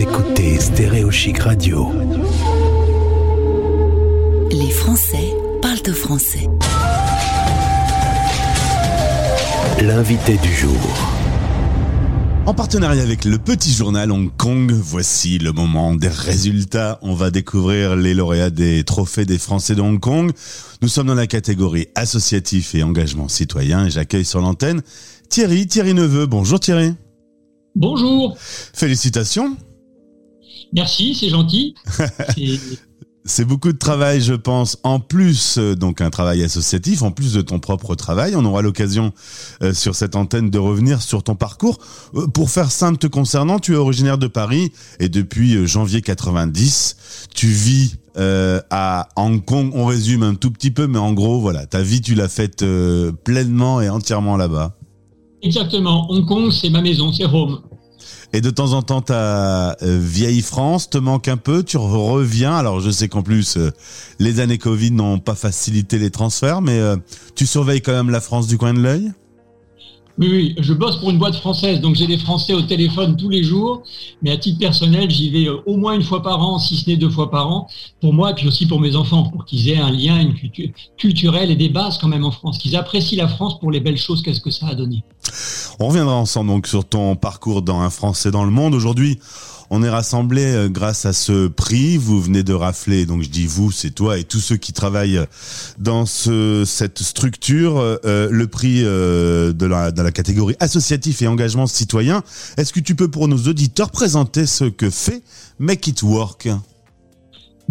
[0.00, 1.92] Vous écoutez Stéréo Chic Radio.
[4.50, 6.48] Les Français parlent au français.
[9.82, 10.72] L'invité du jour.
[12.46, 16.98] En partenariat avec le Petit Journal Hong Kong, voici le moment des résultats.
[17.02, 20.32] On va découvrir les lauréats des trophées des Français de Hong Kong.
[20.80, 24.80] Nous sommes dans la catégorie associatif et engagement citoyen et j'accueille sur l'antenne
[25.28, 26.24] Thierry, Thierry Neveu.
[26.24, 26.94] Bonjour Thierry.
[27.74, 28.38] Bonjour.
[28.38, 29.58] Félicitations.
[30.72, 31.74] Merci, c'est gentil.
[33.26, 34.78] C'est beaucoup de travail, je pense.
[34.82, 38.62] En plus, euh, donc un travail associatif, en plus de ton propre travail, on aura
[38.62, 39.12] l'occasion
[39.62, 41.78] euh, sur cette antenne de revenir sur ton parcours.
[42.14, 47.28] Euh, pour faire simple te concernant, tu es originaire de Paris et depuis janvier 90,
[47.34, 49.70] tu vis à Hong Kong.
[49.74, 52.64] On résume un tout petit peu, mais en gros, voilà, ta vie, tu l'as faite
[53.24, 54.76] pleinement et entièrement là-bas.
[55.42, 56.10] Exactement.
[56.10, 57.60] Hong Kong, c'est ma maison, c'est home.
[58.32, 62.54] Et de temps en temps, ta euh, vieille France te manque un peu, tu reviens.
[62.54, 63.72] Alors je sais qu'en plus, euh,
[64.20, 66.96] les années Covid n'ont pas facilité les transferts, mais euh,
[67.34, 69.10] tu surveilles quand même la France du coin de l'œil?
[70.28, 73.42] Oui, je bosse pour une boîte française, donc j'ai des Français au téléphone tous les
[73.42, 73.82] jours.
[74.22, 76.96] Mais à titre personnel, j'y vais au moins une fois par an, si ce n'est
[76.96, 77.68] deux fois par an,
[78.00, 80.68] pour moi et puis aussi pour mes enfants, pour qu'ils aient un lien, une culture
[80.98, 83.96] culturelle et des bases quand même en France, qu'ils apprécient la France pour les belles
[83.96, 85.02] choses qu'est-ce que ça a donné.
[85.78, 88.74] On reviendra ensemble donc sur ton parcours dans Un Français dans le monde.
[88.74, 89.18] Aujourd'hui,
[89.70, 91.96] on est rassemblés euh, grâce à ce prix.
[91.96, 95.24] Vous venez de rafler, donc je dis vous, c'est toi et tous ceux qui travaillent
[95.78, 102.22] dans ce, cette structure, euh, le prix euh, de la catégorie associatif et engagement citoyen.
[102.56, 105.22] Est-ce que tu peux pour nos auditeurs présenter ce que fait
[105.58, 106.48] Make It Work?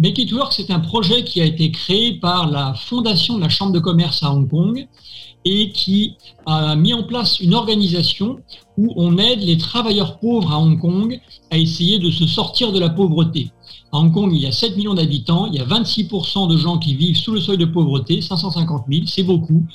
[0.00, 3.50] Make It Work, c'est un projet qui a été créé par la fondation de la
[3.50, 4.88] Chambre de commerce à Hong Kong
[5.44, 8.38] et qui a mis en place une organisation
[8.78, 11.20] où on aide les travailleurs pauvres à Hong Kong
[11.50, 13.50] à essayer de se sortir de la pauvreté.
[13.92, 16.78] À Hong Kong, il y a 7 millions d'habitants, il y a 26% de gens
[16.78, 19.66] qui vivent sous le seuil de pauvreté, 550 000, c'est beaucoup,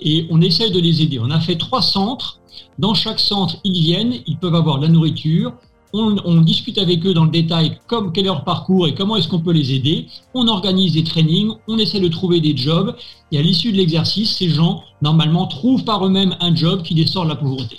[0.00, 1.18] et on essaye de les aider.
[1.18, 2.40] On a fait trois centres.
[2.78, 5.52] Dans chaque centre, ils viennent, ils peuvent avoir de la nourriture,
[5.94, 9.28] on, discute avec eux dans le détail comme quel est leur parcours et comment est-ce
[9.28, 10.06] qu'on peut les aider.
[10.34, 12.94] On organise des trainings, on essaie de trouver des jobs
[13.30, 17.06] et à l'issue de l'exercice, ces gens normalement trouvent par eux-mêmes un job qui les
[17.06, 17.78] sort de la pauvreté.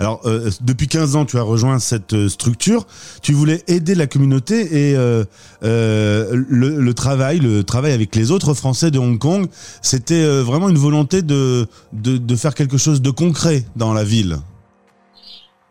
[0.00, 2.86] Alors euh, depuis 15 ans, tu as rejoint cette euh, structure.
[3.22, 5.24] Tu voulais aider la communauté et euh,
[5.62, 9.46] le, travail, le travail avec les autres Français de Hong Kong,
[9.80, 14.38] c'était vraiment une volonté de, de faire quelque chose de concret dans la ville.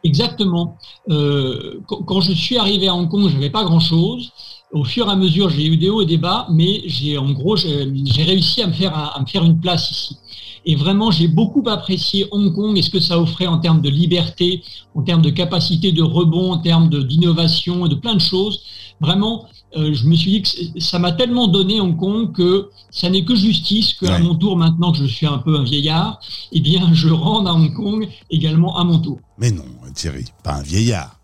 [0.03, 0.78] Exactement.
[1.09, 4.31] Euh, quand, je suis arrivé à Hong Kong, je n'avais pas grand-chose.
[4.72, 7.31] Au fur et à mesure, j'ai eu des hauts et des bas, mais j'ai en
[7.31, 10.17] gros, j'ai réussi à me faire à, me faire une place ici.
[10.66, 13.89] Et vraiment, j'ai beaucoup apprécié Hong Kong et ce que ça offrait en termes de
[13.89, 14.63] liberté,
[14.95, 18.62] en termes de capacité de rebond, en termes d'innovation et de plein de choses.
[19.01, 23.09] Vraiment, euh, je me suis dit que ça m'a tellement donné Hong Kong que ça
[23.09, 26.19] n'est que justice qu'à mon tour, maintenant que je suis un peu un vieillard,
[26.51, 29.19] eh bien, je rende à Hong Kong également à mon tour.
[29.39, 29.63] Mais non,
[29.95, 31.17] Thierry, pas un vieillard.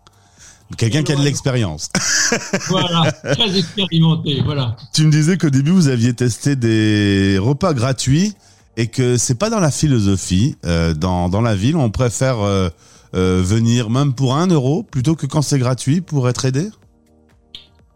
[0.76, 1.88] Quelqu'un qui a de l'expérience.
[2.68, 4.76] voilà, très expérimenté, voilà.
[4.92, 8.34] Tu me disais qu'au début, vous aviez testé des repas gratuits
[8.76, 10.56] et que c'est pas dans la philosophie.
[10.66, 12.68] Euh, dans, dans la ville, on préfère euh,
[13.14, 16.68] venir même pour un euro plutôt que quand c'est gratuit pour être aidé?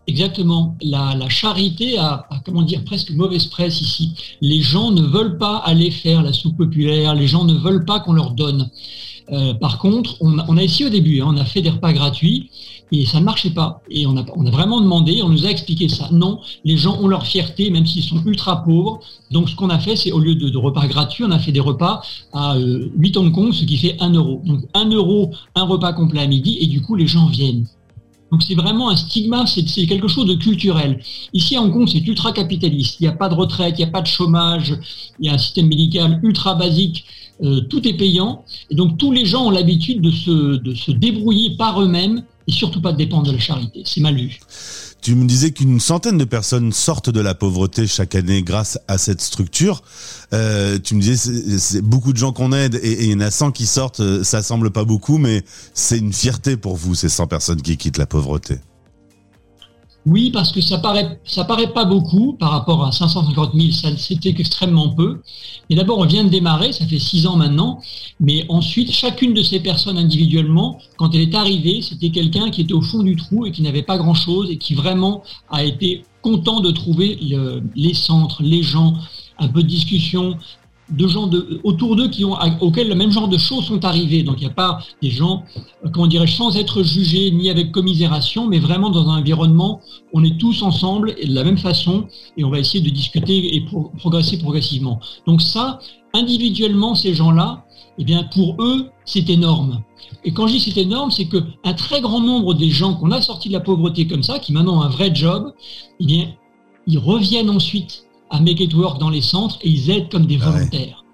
[0.06, 0.76] Exactement.
[0.82, 4.14] La, charité a, comment dire, presque mauvaise presse ici.
[4.40, 8.00] Les gens ne veulent pas aller faire la soupe populaire, les gens ne veulent pas
[8.00, 8.68] qu'on leur donne.
[9.30, 12.50] Euh, par contre, on a, essayé au début, hein, on a fait des repas gratuits
[12.90, 13.80] et ça ne marchait pas.
[13.88, 16.08] Et on a, vraiment demandé, on nous a expliqué ça.
[16.10, 19.00] Non, les gens ont leur fierté, même s'ils sont ultra pauvres.
[19.30, 21.60] Donc ce qu'on a fait, c'est au lieu de, repas gratuits, on a fait des
[21.60, 22.02] repas
[22.32, 24.42] à 8 euh, Hong Kong, ce qui fait 1 euro.
[24.44, 27.66] Donc 1 euro, un repas complet à midi, et du coup les gens viennent.
[28.32, 30.98] Donc c'est vraiment un stigma, c'est quelque chose de culturel.
[31.34, 32.96] Ici à Hong Kong, c'est ultra capitaliste.
[32.98, 34.74] Il n'y a pas de retraite, il n'y a pas de chômage,
[35.20, 37.04] il y a un système médical ultra basique.
[37.42, 38.44] Euh, tout est payant.
[38.70, 42.52] Et donc tous les gens ont l'habitude de se, de se débrouiller par eux-mêmes et
[42.52, 43.82] surtout pas de dépendre de la charité.
[43.84, 44.40] C'est mal vu.
[45.02, 48.98] Tu me disais qu'une centaine de personnes sortent de la pauvreté chaque année grâce à
[48.98, 49.82] cette structure.
[50.32, 53.32] Euh, tu me disais c'est beaucoup de gens qu'on aide et, il y en a
[53.32, 53.98] 100 qui sortent.
[53.98, 55.42] Euh, ça semble pas beaucoup, mais
[55.74, 58.58] c'est une fierté pour vous ces 100 personnes qui quittent la pauvreté.
[60.04, 64.30] Oui, parce que ça paraît, paraît pas beaucoup par rapport à 550 000, ça c'était
[64.30, 65.22] extrêmement peu.
[65.70, 67.80] Et d'abord, on vient de démarrer, ça fait six ans maintenant,
[68.18, 72.74] mais ensuite, chacune de ces personnes individuellement, quand elle est arrivée, c'était quelqu'un qui était
[72.74, 76.60] au fond du trou et qui n'avait pas grand-chose et qui vraiment a été content
[76.60, 77.18] de trouver
[77.76, 78.94] les centres, les gens,
[79.38, 80.36] un peu de discussion,
[80.92, 84.22] de gens de, autour d'eux qui ont, auxquels le même genre de choses sont arrivées.
[84.22, 85.44] Donc il n'y a pas des gens,
[85.92, 89.80] comment dirais-je, sans être jugés ni avec commisération, mais vraiment dans un environnement
[90.12, 92.06] où on est tous ensemble et de la même façon
[92.36, 93.64] et on va essayer de discuter et
[93.98, 95.00] progresser progressivement.
[95.26, 95.78] Donc ça,
[96.14, 97.64] individuellement, ces gens-là,
[97.98, 99.82] eh bien pour eux, c'est énorme.
[100.24, 103.10] Et quand je dis c'est énorme, c'est que un très grand nombre des gens qu'on
[103.10, 105.52] a sortis de la pauvreté comme ça, qui maintenant ont un vrai job,
[106.00, 106.28] eh bien,
[106.86, 110.38] ils reviennent ensuite à Make It Work dans les centres et ils aident comme des
[110.42, 111.04] ah volontaires.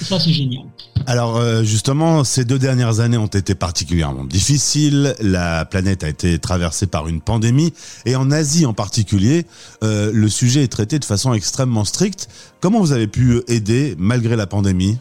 [0.00, 0.64] Et ça, c'est génial.
[1.06, 5.14] Alors euh, justement, ces deux dernières années ont été particulièrement difficiles.
[5.20, 7.72] La planète a été traversée par une pandémie
[8.04, 9.46] et en Asie en particulier,
[9.82, 12.28] euh, le sujet est traité de façon extrêmement stricte.
[12.60, 14.98] Comment vous avez pu aider malgré la pandémie?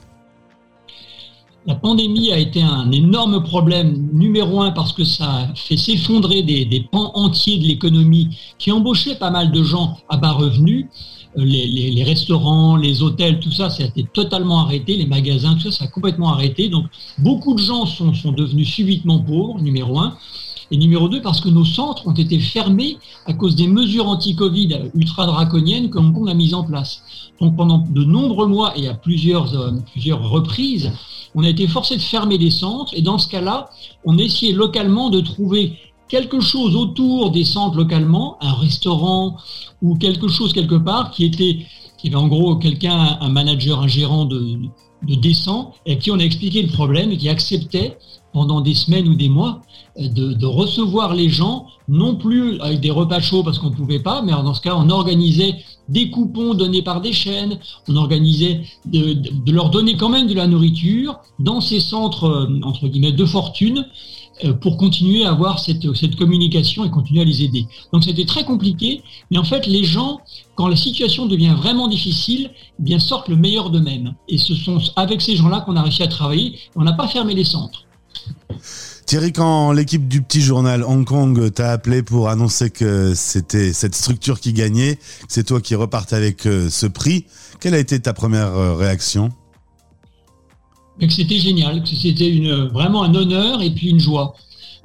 [1.68, 6.44] La pandémie a été un énorme problème, numéro un, parce que ça a fait s'effondrer
[6.44, 10.86] des, pans entiers de l'économie qui embauchaient pas mal de gens à bas revenus
[11.38, 15.72] les, restaurants, les hôtels, tout ça, ça a été totalement arrêté, les magasins, tout ça,
[15.72, 16.70] ça a complètement arrêté.
[16.70, 16.86] Donc,
[17.18, 20.18] beaucoup de gens sont devenus subitement pauvres, numéro un.
[20.72, 24.92] Et numéro deux, parce que nos centres ont été fermés à cause des mesures anti-Covid
[24.96, 27.04] ultra draconiennes que Hong Kong a mises en place.
[27.40, 30.92] Donc pendant de nombreux mois et à plusieurs, euh, plusieurs reprises,
[31.36, 32.94] on a été forcé de fermer les centres.
[32.96, 33.70] Et dans ce cas-là,
[34.06, 35.78] on essayait localement de trouver
[36.08, 39.38] quelque chose autour des centres localement, un restaurant
[39.82, 41.66] ou quelque chose quelque part qui était,
[41.98, 44.60] qui avait en gros quelqu'un, un manager, un gérant de,
[45.06, 47.98] de décent, et qui on a expliqué le problème et qui acceptait
[48.34, 49.62] pendant des semaines ou des mois
[49.98, 54.00] de, de recevoir les gens, non plus avec des repas chauds parce qu'on ne pouvait
[54.00, 55.56] pas, mais dans ce cas, on organisait
[55.90, 60.48] des coupons donnés par des chaînes, on organisait de, leur donner quand même de la
[60.48, 63.86] nourriture dans ces centres, euh, entre guillemets, de fortune,
[64.44, 67.68] euh, pour continuer à avoir cette, communication et continuer à les aider.
[67.94, 69.02] Donc c'était très compliqué,
[69.32, 70.20] mais en fait les gens,
[70.56, 74.16] quand la situation devient vraiment difficile, eh bien sortent le meilleur d'eux-mêmes.
[74.28, 76.60] Et ce sont avec ces gens-là qu'on a réussi à travailler.
[76.76, 77.86] On n'a pas fermé les centres.
[79.06, 83.94] Thierry, quand l'équipe du petit journal Hong Kong t'a appelé pour annoncer que c'était cette
[83.94, 87.26] structure qui gagnait, que c'est toi qui repartais avec euh, ce prix,
[87.60, 89.30] quelle a été ta première euh, réaction?
[91.00, 94.34] Mais que c'était génial, que c'était une, vraiment un honneur et puis une joie.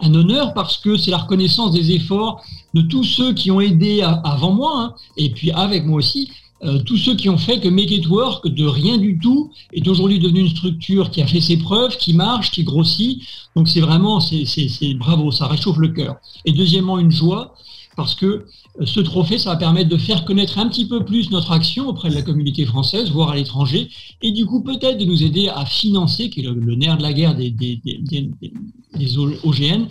[0.00, 4.02] Un honneur parce que c'est la reconnaissance des efforts de tous ceux qui ont aidé
[4.02, 6.30] avant moi, hein, et puis avec moi aussi,
[6.62, 9.86] euh, tous ceux qui ont fait que Make It Work, de rien du tout, est
[9.88, 13.22] aujourd'hui devenu une structure qui a fait ses preuves, qui marche, qui grossit.
[13.56, 16.16] Donc c'est vraiment, c'est bravo, ça réchauffe le cœur.
[16.44, 17.54] Et deuxièmement, une joie,
[17.96, 18.46] parce que
[18.84, 22.08] ce trophée, ça va permettre de faire connaître un petit peu plus notre action auprès
[22.08, 23.88] de la communauté française, voire à l'étranger,
[24.22, 27.12] et du coup peut-être de nous aider à financer, qui est le, nerf de la
[27.12, 29.86] guerre des, des, OGN,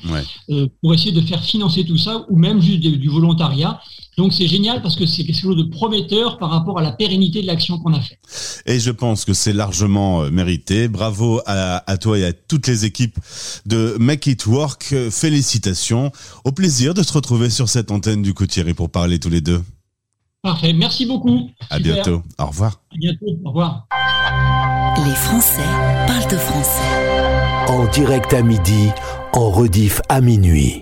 [0.50, 3.80] euh, pour essayer de faire financer tout ça, ou même juste du volontariat.
[4.20, 7.42] Donc c'est génial parce que c'est quelque chose de prometteur par rapport à la pérennité
[7.42, 8.20] de l'action qu'on a fait.
[8.66, 10.90] Et je pense que c'est largement euh, mérité.
[10.90, 13.18] Bravo à, à, toi et à toutes les équipes
[13.66, 14.94] de Make It Work.
[15.10, 16.12] Félicitations.
[16.44, 19.40] Au plaisir de se retrouver sur cette antenne du coup Thierry pour parler tous les
[19.40, 19.64] deux.
[20.42, 20.74] Parfait.
[20.74, 21.50] Merci beaucoup.
[21.70, 22.22] À bientôt.
[22.38, 22.82] Au revoir.
[22.92, 23.26] À bientôt.
[23.46, 23.88] Au revoir.
[25.06, 25.64] Les Français
[26.08, 27.70] parlent de français.
[27.70, 28.90] En direct à midi,
[29.32, 30.76] en rediff à minuit.